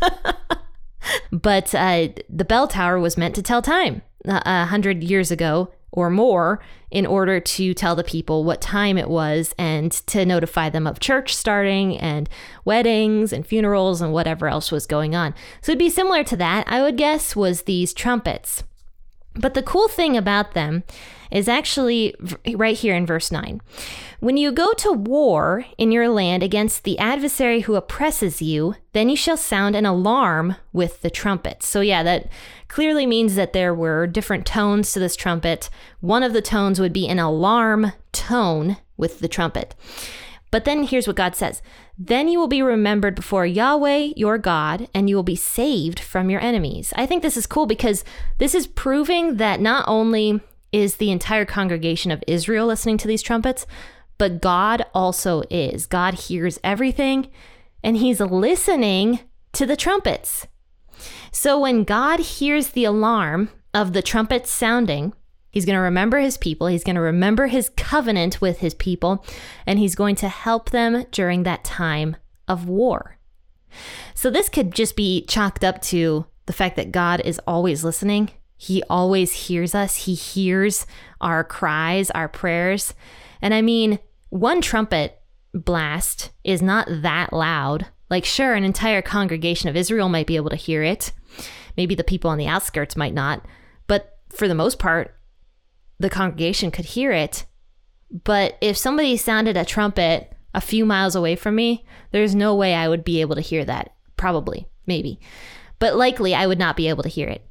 but 1.32 1.74
uh, 1.74 2.10
the 2.30 2.46
bell 2.46 2.68
tower 2.68 3.00
was 3.00 3.18
meant 3.18 3.36
to 3.36 3.42
tell 3.42 3.62
time 3.62 4.02
uh, 4.28 4.42
a 4.46 4.66
hundred 4.66 5.04
years 5.04 5.32
ago 5.32 5.72
or 5.94 6.10
more 6.10 6.60
in 6.90 7.06
order 7.06 7.40
to 7.40 7.74
tell 7.74 7.96
the 7.96 8.04
people 8.04 8.44
what 8.44 8.60
time 8.60 8.98
it 8.98 9.08
was 9.10 9.54
and 9.58 9.92
to 9.92 10.26
notify 10.26 10.68
them 10.70 10.88
of 10.88 11.00
church 11.00 11.36
starting 11.36 11.98
and 11.98 12.28
weddings 12.66 13.32
and 13.32 13.46
funerals 13.46 14.02
and 14.02 14.12
whatever 14.12 14.48
else 14.48 14.72
was 14.72 14.88
going 14.88 15.16
on. 15.16 15.34
So 15.62 15.72
it'd 15.72 15.80
be 15.80 15.90
similar 15.90 16.24
to 16.26 16.36
that, 16.38 16.66
I 16.68 16.82
would 16.82 16.98
guess, 16.98 17.36
was 17.36 17.62
these 17.62 17.94
trumpets. 17.94 18.64
But 19.36 19.54
the 19.54 19.64
cool 19.64 19.88
thing 19.88 20.18
about 20.18 20.54
them 20.54 20.84
is 21.34 21.50
actually 21.50 22.16
right 22.54 22.78
here 22.78 22.96
in 22.96 23.06
verse 23.06 23.32
9. 23.32 23.60
When 24.20 24.38
you 24.38 24.52
go 24.52 24.72
to 24.74 24.94
war 24.94 25.66
in 25.78 25.92
your 25.92 26.08
land 26.08 26.44
against 26.44 26.84
the 26.84 26.98
adversary 27.00 27.62
who 27.62 27.76
oppresses 27.76 28.42
you, 28.42 28.76
then 28.94 29.10
you 29.10 29.18
shall 29.18 29.36
sound 29.36 29.76
an 29.76 29.86
alarm 29.86 30.56
with 30.72 31.02
the 31.02 31.10
trumpet. 31.10 31.64
So, 31.64 31.82
yeah, 31.82 32.04
that 32.04 32.30
clearly 32.68 33.06
means 33.06 33.36
that 33.36 33.52
there 33.52 33.74
were 33.74 34.08
different 34.08 34.46
tones 34.46 34.94
to 34.94 35.00
this 35.00 35.16
trumpet. 35.16 35.70
One 36.00 36.24
of 36.24 36.34
the 36.34 36.42
tones 36.42 36.80
would 36.80 36.94
be 36.94 37.08
an 37.08 37.20
alarm 37.20 37.92
tone 38.12 38.78
with 38.96 39.20
the 39.20 39.28
trumpet. 39.28 39.76
But 40.52 40.66
then 40.66 40.84
here's 40.84 41.08
what 41.08 41.16
God 41.16 41.36
says 41.36 41.64
Then 41.98 42.28
you 42.28 42.40
will 42.40 42.48
be 42.48 42.62
remembered 42.62 43.16
before 43.16 43.44
Yahweh 43.44 44.12
your 44.16 44.38
God, 44.38 44.88
and 44.94 45.10
you 45.10 45.16
will 45.16 45.24
be 45.24 45.36
saved 45.36 46.00
from 46.00 46.30
your 46.30 46.42
enemies. 46.42 46.94
I 46.96 47.08
think 47.08 47.24
this 47.24 47.36
is 47.36 47.48
cool 47.48 47.66
because 47.66 48.06
this 48.38 48.54
is 48.54 48.68
proving 48.68 49.38
that 49.38 49.60
not 49.60 49.84
only 49.88 50.42
is 50.74 50.96
the 50.96 51.12
entire 51.12 51.46
congregation 51.46 52.12
of 52.12 52.24
Israel 52.28 52.68
listening 52.68 52.98
to 52.98 53.08
these 53.08 53.22
trumpets, 53.22 53.66
but 54.18 54.42
God 54.42 54.86
also 54.94 55.44
is. 55.50 55.86
God 55.86 56.16
hears 56.16 56.60
everything, 56.64 57.30
and 57.84 57.96
He's 57.96 58.20
listening 58.20 59.20
to 59.54 59.66
the 59.66 59.78
trumpets. 59.78 60.48
So 61.32 61.60
when 61.60 61.84
God 61.84 62.20
hears 62.20 62.70
the 62.70 62.86
alarm 62.86 63.50
of 63.74 63.94
the 63.94 64.02
trumpets 64.02 64.52
sounding, 64.52 65.14
He's 65.54 65.66
going 65.66 65.76
to 65.76 65.82
remember 65.82 66.18
his 66.18 66.36
people. 66.36 66.66
He's 66.66 66.84
going 66.84 66.96
to 66.96 67.02
remember 67.02 67.46
his 67.46 67.70
covenant 67.78 68.42
with 68.42 68.58
his 68.58 68.74
people, 68.74 69.24
and 69.68 69.78
he's 69.78 69.94
going 69.94 70.16
to 70.16 70.28
help 70.28 70.72
them 70.72 71.06
during 71.12 71.44
that 71.44 71.64
time 71.64 72.18
of 72.48 72.68
war. 72.68 73.20
So, 74.16 74.32
this 74.32 74.50
could 74.50 74.74
just 74.74 74.96
be 74.96 75.26
chalked 75.28 75.64
up 75.64 75.80
to 75.84 76.26
the 76.48 76.54
fact 76.54 76.76
that 76.78 76.92
God 76.92 77.22
is 77.24 77.40
always 77.46 77.84
listening. 77.84 78.32
He 78.64 78.82
always 78.90 79.34
hears 79.34 79.76
us, 79.76 80.06
He 80.06 80.14
hears 80.14 80.88
our 81.20 81.44
cries, 81.44 82.10
our 82.12 82.30
prayers. 82.30 82.94
And 83.42 83.54
I 83.54 83.62
mean, 83.62 84.00
one 84.30 84.62
trumpet 84.62 85.20
blast 85.54 86.32
is 86.46 86.62
not 86.62 86.88
that 86.90 87.34
loud. 87.34 87.88
Like, 88.10 88.24
sure, 88.24 88.54
an 88.54 88.64
entire 88.64 89.02
congregation 89.02 89.68
of 89.68 89.76
Israel 89.76 90.08
might 90.08 90.28
be 90.28 90.38
able 90.38 90.50
to 90.50 90.56
hear 90.56 90.82
it. 90.82 91.12
Maybe 91.76 91.94
the 91.94 92.06
people 92.06 92.32
on 92.32 92.38
the 92.38 92.48
outskirts 92.48 92.96
might 92.96 93.14
not. 93.14 93.46
But 93.86 94.18
for 94.30 94.48
the 94.48 94.56
most 94.56 94.80
part, 94.80 95.14
the 96.00 96.10
congregation 96.10 96.72
could 96.72 96.86
hear 96.86 97.12
it. 97.12 97.46
But 98.24 98.58
if 98.62 98.78
somebody 98.78 99.18
sounded 99.18 99.58
a 99.58 99.66
trumpet 99.66 100.32
a 100.54 100.62
few 100.62 100.86
miles 100.86 101.16
away 101.16 101.36
from 101.36 101.56
me, 101.56 101.86
there's 102.12 102.34
no 102.34 102.56
way 102.56 102.74
I 102.74 102.88
would 102.88 103.04
be 103.04 103.20
able 103.20 103.36
to 103.36 103.42
hear 103.42 103.66
that. 103.66 103.94
Probably, 104.16 104.70
maybe. 104.88 105.20
But 105.80 105.98
likely 105.98 106.34
I 106.34 106.48
would 106.48 106.60
not 106.60 106.78
be 106.78 106.88
able 106.88 107.04
to 107.04 107.10
hear 107.10 107.28
it. 107.28 107.46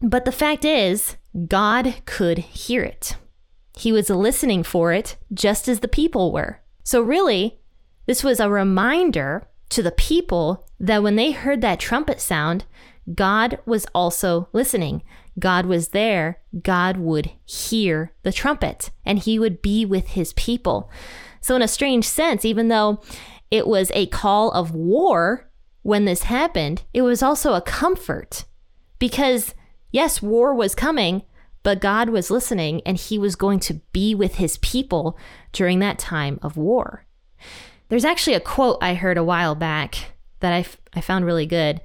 But 0.00 0.24
the 0.24 0.32
fact 0.32 0.64
is, 0.64 1.16
God 1.48 2.02
could 2.04 2.38
hear 2.38 2.82
it. 2.82 3.16
He 3.76 3.92
was 3.92 4.08
listening 4.08 4.62
for 4.62 4.92
it 4.92 5.16
just 5.32 5.68
as 5.68 5.80
the 5.80 5.88
people 5.88 6.32
were. 6.32 6.60
So, 6.82 7.00
really, 7.00 7.58
this 8.06 8.22
was 8.24 8.40
a 8.40 8.48
reminder 8.48 9.48
to 9.70 9.82
the 9.82 9.90
people 9.90 10.66
that 10.78 11.02
when 11.02 11.16
they 11.16 11.32
heard 11.32 11.60
that 11.60 11.80
trumpet 11.80 12.20
sound, 12.20 12.64
God 13.14 13.58
was 13.66 13.86
also 13.94 14.48
listening. 14.52 15.02
God 15.38 15.66
was 15.66 15.88
there, 15.88 16.40
God 16.62 16.96
would 16.96 17.30
hear 17.44 18.12
the 18.22 18.32
trumpet 18.32 18.90
and 19.04 19.18
he 19.18 19.38
would 19.38 19.60
be 19.60 19.84
with 19.84 20.08
his 20.08 20.32
people. 20.32 20.90
So, 21.40 21.54
in 21.54 21.62
a 21.62 21.68
strange 21.68 22.06
sense, 22.06 22.44
even 22.44 22.68
though 22.68 23.02
it 23.50 23.66
was 23.66 23.92
a 23.94 24.06
call 24.06 24.50
of 24.52 24.74
war 24.74 25.50
when 25.82 26.04
this 26.04 26.24
happened, 26.24 26.82
it 26.92 27.02
was 27.02 27.22
also 27.22 27.54
a 27.54 27.60
comfort 27.60 28.44
because, 28.98 29.54
yes, 29.96 30.20
war 30.20 30.54
was 30.54 30.74
coming, 30.74 31.22
but 31.62 31.80
God 31.80 32.10
was 32.10 32.30
listening 32.30 32.82
and 32.84 32.98
he 32.98 33.18
was 33.18 33.34
going 33.34 33.58
to 33.60 33.80
be 33.92 34.14
with 34.14 34.34
his 34.34 34.58
people 34.58 35.18
during 35.52 35.78
that 35.78 35.98
time 35.98 36.38
of 36.42 36.58
war. 36.58 37.06
There's 37.88 38.04
actually 38.04 38.34
a 38.34 38.40
quote 38.40 38.76
I 38.82 38.92
heard 38.92 39.16
a 39.16 39.24
while 39.24 39.54
back 39.54 40.12
that 40.40 40.52
I, 40.52 40.58
f- 40.58 40.76
I 40.94 41.00
found 41.00 41.24
really 41.24 41.46
good. 41.46 41.80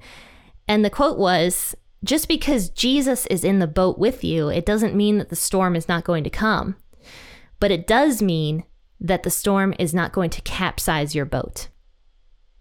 And 0.68 0.84
the 0.84 0.90
quote 0.90 1.18
was 1.18 1.74
just 2.04 2.28
because 2.28 2.68
Jesus 2.68 3.24
is 3.26 3.44
in 3.44 3.60
the 3.60 3.66
boat 3.66 3.98
with 3.98 4.22
you, 4.22 4.50
it 4.50 4.66
doesn't 4.66 4.94
mean 4.94 5.16
that 5.16 5.30
the 5.30 5.36
storm 5.36 5.74
is 5.74 5.88
not 5.88 6.04
going 6.04 6.24
to 6.24 6.30
come. 6.30 6.76
But 7.60 7.70
it 7.70 7.86
does 7.86 8.20
mean 8.20 8.64
that 9.00 9.22
the 9.22 9.30
storm 9.30 9.72
is 9.78 9.94
not 9.94 10.12
going 10.12 10.30
to 10.30 10.42
capsize 10.42 11.14
your 11.14 11.24
boat. 11.24 11.68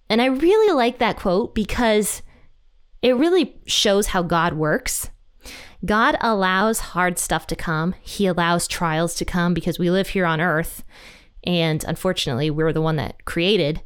And 0.10 0.22
I 0.22 0.28
really 0.28 0.74
like 0.74 1.00
that 1.00 1.18
quote 1.18 1.54
because 1.54 2.22
it 3.02 3.18
really 3.18 3.60
shows 3.66 4.08
how 4.08 4.24
God 4.24 4.54
works. 4.54 5.10
God 5.84 6.16
allows 6.22 6.80
hard 6.80 7.18
stuff 7.18 7.48
to 7.48 7.56
come, 7.56 7.96
He 8.02 8.28
allows 8.28 8.68
trials 8.68 9.16
to 9.16 9.26
come 9.26 9.54
because 9.54 9.80
we 9.80 9.90
live 9.90 10.10
here 10.10 10.26
on 10.26 10.40
earth. 10.42 10.84
And 11.44 11.84
unfortunately, 11.86 12.52
we're 12.52 12.74
the 12.74 12.82
one 12.82 12.98
that 12.98 13.26
created 13.26 13.82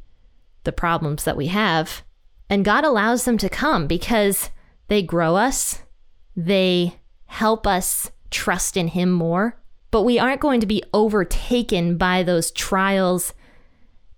the 0.65 0.73
problems 0.73 1.23
that 1.23 1.37
we 1.37 1.47
have. 1.47 2.03
And 2.49 2.65
God 2.65 2.83
allows 2.83 3.23
them 3.23 3.37
to 3.37 3.49
come 3.49 3.87
because 3.87 4.49
they 4.87 5.01
grow 5.01 5.35
us, 5.35 5.81
they 6.35 6.99
help 7.27 7.65
us 7.65 8.11
trust 8.29 8.75
in 8.75 8.89
Him 8.89 9.11
more, 9.11 9.57
but 9.89 10.03
we 10.03 10.19
aren't 10.19 10.41
going 10.41 10.59
to 10.59 10.67
be 10.67 10.83
overtaken 10.93 11.97
by 11.97 12.23
those 12.23 12.51
trials 12.51 13.33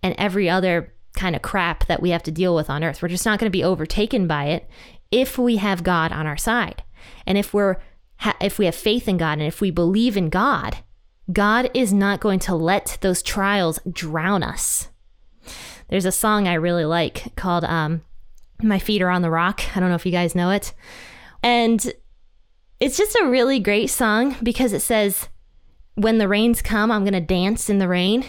and 0.01 0.15
every 0.17 0.49
other 0.49 0.93
kind 1.13 1.35
of 1.35 1.41
crap 1.41 1.85
that 1.87 2.01
we 2.01 2.09
have 2.09 2.23
to 2.23 2.31
deal 2.31 2.55
with 2.55 2.69
on 2.69 2.83
earth. 2.83 3.01
We're 3.01 3.07
just 3.07 3.25
not 3.25 3.39
going 3.39 3.51
to 3.51 3.57
be 3.57 3.63
overtaken 3.63 4.27
by 4.27 4.45
it 4.45 4.69
if 5.11 5.37
we 5.37 5.57
have 5.57 5.83
God 5.83 6.11
on 6.11 6.25
our 6.25 6.37
side. 6.37 6.83
And 7.25 7.37
if 7.37 7.53
we're 7.53 7.77
if 8.41 8.57
we 8.57 8.65
have 8.65 8.75
faith 8.75 9.07
in 9.07 9.17
God 9.17 9.33
and 9.33 9.47
if 9.47 9.61
we 9.61 9.71
believe 9.71 10.17
in 10.17 10.29
God, 10.29 10.77
God 11.31 11.69
is 11.73 11.93
not 11.93 12.19
going 12.19 12.39
to 12.39 12.55
let 12.55 12.97
those 13.01 13.21
trials 13.21 13.79
drown 13.89 14.43
us. 14.43 14.89
There's 15.89 16.05
a 16.05 16.11
song 16.11 16.47
I 16.47 16.53
really 16.53 16.85
like 16.85 17.35
called 17.35 17.63
um, 17.65 18.01
my 18.61 18.79
Feet 18.79 19.01
Are 19.01 19.09
on 19.09 19.21
the 19.21 19.29
Rock. 19.29 19.61
I 19.75 19.79
don't 19.79 19.89
know 19.89 19.95
if 19.95 20.05
you 20.05 20.11
guys 20.11 20.35
know 20.35 20.51
it. 20.51 20.73
And 21.43 21.93
it's 22.79 22.97
just 22.97 23.15
a 23.15 23.27
really 23.27 23.59
great 23.59 23.87
song 23.87 24.35
because 24.41 24.73
it 24.73 24.81
says, 24.81 25.29
When 25.95 26.17
the 26.17 26.27
rains 26.27 26.61
come, 26.61 26.91
I'm 26.91 27.03
going 27.03 27.13
to 27.13 27.21
dance 27.21 27.69
in 27.69 27.77
the 27.77 27.87
rain 27.87 28.25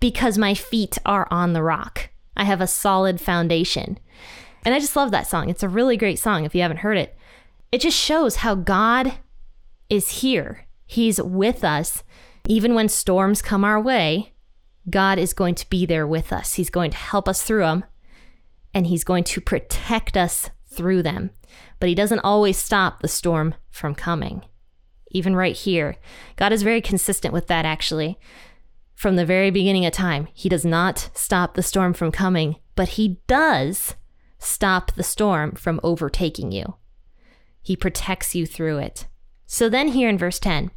because 0.00 0.38
my 0.38 0.54
feet 0.54 0.98
are 1.04 1.28
on 1.30 1.52
the 1.52 1.62
rock. 1.62 2.10
I 2.36 2.44
have 2.44 2.60
a 2.60 2.66
solid 2.66 3.20
foundation. 3.20 3.98
And 4.64 4.74
I 4.74 4.80
just 4.80 4.96
love 4.96 5.10
that 5.10 5.26
song. 5.26 5.48
It's 5.48 5.62
a 5.62 5.68
really 5.68 5.96
great 5.96 6.18
song 6.18 6.44
if 6.44 6.54
you 6.54 6.62
haven't 6.62 6.78
heard 6.78 6.98
it. 6.98 7.16
It 7.72 7.80
just 7.80 7.96
shows 7.96 8.36
how 8.36 8.54
God 8.54 9.14
is 9.88 10.20
here. 10.20 10.66
He's 10.86 11.22
with 11.22 11.62
us. 11.62 12.02
Even 12.48 12.74
when 12.74 12.88
storms 12.88 13.42
come 13.42 13.64
our 13.64 13.80
way, 13.80 14.32
God 14.88 15.18
is 15.18 15.32
going 15.32 15.54
to 15.56 15.70
be 15.70 15.86
there 15.86 16.06
with 16.06 16.32
us. 16.32 16.54
He's 16.54 16.70
going 16.70 16.90
to 16.90 16.96
help 16.96 17.28
us 17.28 17.42
through 17.42 17.60
them 17.60 17.84
and 18.74 18.86
He's 18.86 19.04
going 19.04 19.24
to 19.24 19.40
protect 19.40 20.16
us 20.16 20.50
through 20.66 21.02
them. 21.02 21.30
But 21.78 21.88
He 21.88 21.94
doesn't 21.94 22.20
always 22.20 22.56
stop 22.56 23.00
the 23.00 23.08
storm 23.08 23.54
from 23.70 23.94
coming. 23.94 24.42
Even 25.12 25.36
right 25.36 25.56
here, 25.56 25.96
God 26.36 26.52
is 26.52 26.62
very 26.62 26.80
consistent 26.80 27.34
with 27.34 27.46
that 27.48 27.64
actually. 27.64 28.18
From 28.94 29.16
the 29.16 29.26
very 29.26 29.50
beginning 29.50 29.86
of 29.86 29.92
time, 29.92 30.28
He 30.34 30.48
does 30.48 30.64
not 30.64 31.10
stop 31.14 31.54
the 31.54 31.62
storm 31.62 31.92
from 31.92 32.12
coming, 32.12 32.56
but 32.74 32.90
He 32.90 33.20
does 33.26 33.94
stop 34.38 34.92
the 34.92 35.02
storm 35.02 35.52
from 35.52 35.80
overtaking 35.82 36.52
you. 36.52 36.74
He 37.62 37.76
protects 37.76 38.34
you 38.34 38.46
through 38.46 38.78
it. 38.78 39.06
So 39.46 39.68
then, 39.68 39.88
here 39.88 40.08
in 40.08 40.18
verse 40.18 40.38
10, 40.38 40.70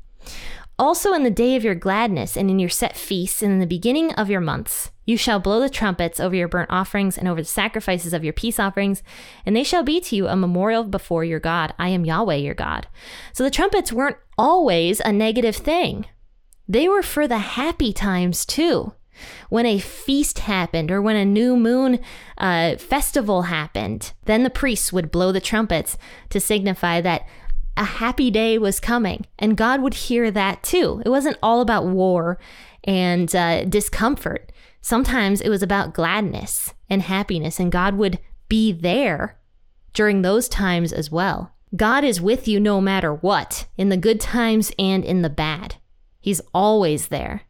also 0.79 1.13
in 1.13 1.23
the 1.23 1.29
day 1.29 1.55
of 1.55 1.63
your 1.63 1.75
gladness 1.75 2.35
and 2.35 2.49
in 2.49 2.59
your 2.59 2.69
set 2.69 2.97
feasts 2.97 3.41
and 3.41 3.51
in 3.51 3.59
the 3.59 3.67
beginning 3.67 4.11
of 4.13 4.29
your 4.29 4.41
months, 4.41 4.91
you 5.05 5.17
shall 5.17 5.39
blow 5.39 5.59
the 5.59 5.69
trumpets 5.69 6.19
over 6.19 6.35
your 6.35 6.47
burnt 6.47 6.71
offerings 6.71 7.17
and 7.17 7.27
over 7.27 7.41
the 7.41 7.47
sacrifices 7.47 8.13
of 8.13 8.23
your 8.23 8.33
peace 8.33 8.59
offerings, 8.59 9.03
and 9.45 9.55
they 9.55 9.63
shall 9.63 9.83
be 9.83 9.99
to 10.01 10.15
you 10.15 10.27
a 10.27 10.35
memorial 10.35 10.83
before 10.83 11.23
your 11.23 11.39
God. 11.39 11.73
I 11.77 11.89
am 11.89 12.05
Yahweh 12.05 12.35
your 12.35 12.53
God. 12.53 12.87
So 13.33 13.43
the 13.43 13.51
trumpets 13.51 13.91
weren't 13.91 14.17
always 14.37 14.99
a 14.99 15.11
negative 15.11 15.55
thing, 15.55 16.05
they 16.67 16.87
were 16.87 17.03
for 17.03 17.27
the 17.27 17.39
happy 17.39 17.91
times 17.91 18.45
too. 18.45 18.93
When 19.49 19.65
a 19.65 19.79
feast 19.79 20.39
happened 20.39 20.91
or 20.91 21.01
when 21.01 21.15
a 21.15 21.25
new 21.25 21.55
moon 21.55 21.99
uh, 22.37 22.75
festival 22.77 23.43
happened, 23.43 24.13
then 24.25 24.43
the 24.43 24.49
priests 24.49 24.91
would 24.93 25.11
blow 25.11 25.31
the 25.31 25.41
trumpets 25.41 25.97
to 26.29 26.39
signify 26.39 27.01
that 27.01 27.27
a 27.75 27.85
happy 27.85 28.29
day 28.29 28.57
was 28.57 28.79
coming. 28.79 29.25
And 29.39 29.57
God 29.57 29.81
would 29.81 29.93
hear 29.93 30.29
that 30.31 30.63
too. 30.63 31.01
It 31.05 31.09
wasn't 31.09 31.37
all 31.41 31.61
about 31.61 31.85
war 31.85 32.39
and 32.83 33.33
uh, 33.35 33.65
discomfort. 33.65 34.51
Sometimes 34.81 35.41
it 35.41 35.49
was 35.49 35.63
about 35.63 35.93
gladness 35.93 36.73
and 36.89 37.01
happiness, 37.01 37.59
and 37.59 37.71
God 37.71 37.95
would 37.95 38.19
be 38.49 38.71
there 38.71 39.39
during 39.93 40.21
those 40.21 40.49
times 40.49 40.91
as 40.91 41.09
well. 41.09 41.53
God 41.75 42.03
is 42.03 42.21
with 42.21 42.47
you 42.47 42.59
no 42.59 42.81
matter 42.81 43.13
what, 43.13 43.65
in 43.77 43.89
the 43.89 43.97
good 43.97 44.19
times 44.19 44.71
and 44.77 45.03
in 45.03 45.21
the 45.21 45.29
bad. 45.29 45.75
He's 46.19 46.41
always 46.53 47.07
there. 47.07 47.43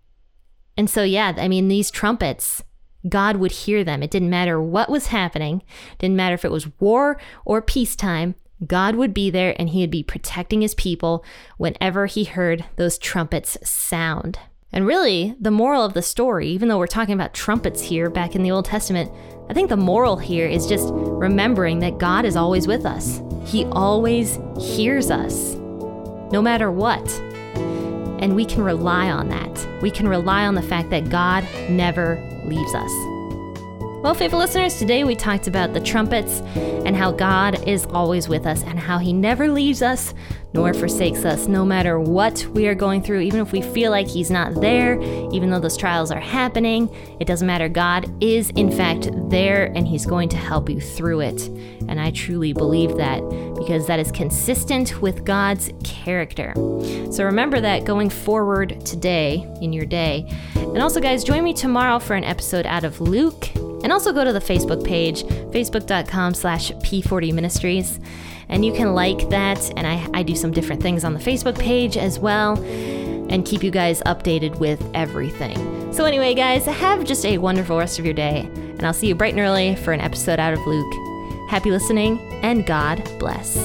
And 0.83 0.89
so, 0.89 1.03
yeah, 1.03 1.33
I 1.37 1.47
mean, 1.47 1.69
these 1.69 1.89
trumpets, 1.89 2.61
God 3.07 3.37
would 3.37 3.53
hear 3.53 3.85
them. 3.85 4.03
It 4.03 4.11
didn't 4.11 4.29
matter 4.29 4.61
what 4.61 4.89
was 4.89 5.07
happening, 5.07 5.63
didn't 5.97 6.17
matter 6.17 6.33
if 6.33 6.43
it 6.43 6.51
was 6.51 6.77
war 6.81 7.17
or 7.45 7.61
peacetime. 7.61 8.35
God 8.67 8.95
would 8.95 9.13
be 9.13 9.29
there 9.29 9.55
and 9.57 9.69
he 9.69 9.79
would 9.79 9.89
be 9.89 10.03
protecting 10.03 10.59
his 10.59 10.75
people 10.75 11.23
whenever 11.57 12.05
he 12.05 12.25
heard 12.25 12.65
those 12.75 12.97
trumpets 12.97 13.57
sound. 13.63 14.39
And 14.73 14.85
really, 14.85 15.37
the 15.39 15.51
moral 15.51 15.85
of 15.85 15.93
the 15.93 16.01
story, 16.01 16.49
even 16.49 16.67
though 16.67 16.79
we're 16.79 16.87
talking 16.87 17.13
about 17.13 17.33
trumpets 17.33 17.81
here 17.81 18.09
back 18.09 18.35
in 18.35 18.43
the 18.43 18.51
Old 18.51 18.65
Testament, 18.65 19.09
I 19.49 19.53
think 19.53 19.69
the 19.69 19.77
moral 19.77 20.17
here 20.17 20.49
is 20.49 20.67
just 20.67 20.89
remembering 20.91 21.79
that 21.79 21.97
God 21.97 22.25
is 22.25 22.35
always 22.35 22.67
with 22.67 22.85
us. 22.85 23.21
He 23.45 23.63
always 23.67 24.37
hears 24.59 25.09
us, 25.09 25.53
no 26.33 26.41
matter 26.41 26.69
what. 26.69 27.07
And 28.19 28.35
we 28.35 28.45
can 28.45 28.61
rely 28.61 29.09
on 29.09 29.29
that. 29.29 29.81
We 29.81 29.91
can 29.91 30.07
rely 30.07 30.45
on 30.45 30.55
the 30.55 30.61
fact 30.61 30.89
that 30.91 31.09
God 31.09 31.43
never 31.69 32.15
leaves 32.45 32.73
us. 32.73 32.91
Well, 34.03 34.13
faithful 34.13 34.39
listeners, 34.39 34.77
today 34.77 35.05
we 35.05 35.15
talked 35.15 35.47
about 35.47 35.71
the 35.71 35.79
trumpets 35.79 36.41
and 36.85 36.93
how 36.93 37.13
God 37.13 37.65
is 37.65 37.85
always 37.85 38.27
with 38.27 38.45
us 38.45 38.61
and 38.63 38.77
how 38.77 38.97
He 38.97 39.13
never 39.13 39.47
leaves 39.47 39.81
us 39.81 40.13
nor 40.53 40.73
forsakes 40.73 41.25
us, 41.25 41.47
no 41.47 41.65
matter 41.65 41.99
what 41.99 42.45
we 42.51 42.67
are 42.67 42.75
going 42.75 43.01
through, 43.01 43.21
even 43.21 43.39
if 43.39 43.51
we 43.51 43.61
feel 43.61 43.91
like 43.91 44.07
He's 44.07 44.29
not 44.29 44.53
there, 44.55 45.01
even 45.31 45.49
though 45.49 45.59
those 45.59 45.77
trials 45.77 46.11
are 46.11 46.19
happening. 46.19 46.93
It 47.19 47.25
doesn't 47.25 47.47
matter. 47.47 47.69
God 47.69 48.11
is, 48.21 48.49
in 48.51 48.71
fact, 48.71 49.09
there 49.29 49.71
and 49.73 49.87
He's 49.87 50.05
going 50.05 50.29
to 50.29 50.37
help 50.37 50.69
you 50.69 50.79
through 50.79 51.21
it. 51.21 51.47
And 51.87 51.99
I 51.99 52.11
truly 52.11 52.51
believe 52.51 52.97
that 52.97 53.19
because 53.63 53.87
that 53.87 53.99
is 53.99 54.11
consistent 54.11 55.01
with 55.01 55.23
God's 55.23 55.71
character. 55.83 56.53
So 57.11 57.23
remember 57.23 57.61
that 57.61 57.85
going 57.85 58.09
forward 58.09 58.85
today 58.85 59.47
in 59.61 59.71
your 59.71 59.85
day. 59.85 60.27
And 60.55 60.79
also, 60.81 60.99
guys, 60.99 61.23
join 61.23 61.43
me 61.43 61.53
tomorrow 61.53 61.99
for 61.99 62.15
an 62.15 62.23
episode 62.23 62.65
out 62.65 62.83
of 62.83 62.99
Luke. 62.99 63.53
And 63.55 63.91
also 63.91 64.13
go 64.13 64.23
to 64.23 64.33
the 64.33 64.39
Facebook 64.39 64.85
page, 64.85 65.23
facebook.com 65.23 66.33
slash 66.33 66.71
P40 66.71 67.33
Ministries. 67.33 67.99
And 68.49 68.65
you 68.65 68.73
can 68.73 68.93
like 68.93 69.29
that. 69.29 69.71
And 69.77 69.87
I, 69.87 70.07
I 70.13 70.23
do 70.23 70.35
some 70.35 70.51
different 70.51 70.81
things 70.81 71.03
on 71.03 71.13
the 71.13 71.19
Facebook 71.19 71.57
page 71.57 71.97
as 71.97 72.19
well 72.19 72.57
and 72.63 73.45
keep 73.45 73.63
you 73.63 73.71
guys 73.71 74.01
updated 74.01 74.59
with 74.59 74.83
everything. 74.93 75.91
So, 75.93 76.05
anyway, 76.05 76.33
guys, 76.33 76.65
have 76.65 77.03
just 77.03 77.25
a 77.25 77.37
wonderful 77.37 77.77
rest 77.77 77.99
of 77.99 78.05
your 78.05 78.13
day. 78.13 78.41
And 78.83 78.83
I'll 78.83 78.93
see 78.93 79.07
you 79.07 79.15
bright 79.15 79.33
and 79.33 79.39
early 79.39 79.75
for 79.75 79.93
an 79.93 80.01
episode 80.01 80.39
out 80.39 80.53
of 80.53 80.59
Luke. 80.65 81.12
Happy 81.53 81.69
listening 81.69 82.17
and 82.41 82.65
God 82.65 83.03
bless. 83.19 83.57